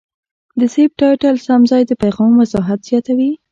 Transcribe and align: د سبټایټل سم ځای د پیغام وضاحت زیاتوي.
د 0.59 0.61
سبټایټل 0.73 1.35
سم 1.45 1.61
ځای 1.71 1.83
د 1.87 1.91
پیغام 2.01 2.31
وضاحت 2.41 2.79
زیاتوي. 2.89 3.31